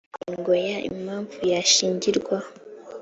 [0.23, 2.49] ingingo ya…: impamvu zashingirwaho